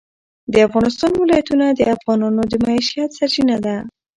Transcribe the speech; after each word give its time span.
د 0.53 0.55
افغانستان 0.67 1.11
ولايتونه 1.15 1.65
د 1.71 1.81
افغانانو 1.95 2.41
د 2.51 2.53
معیشت 2.63 3.09
سرچینه 3.17 3.55
ده. 3.65 3.75